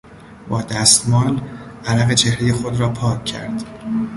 با 0.49 0.61
دستمال 0.61 1.41
عرق 1.85 2.13
چهرهی 2.13 2.53
خود 2.53 2.79
را 2.79 2.89
پاک 2.89 3.25
کرد. 3.25 3.63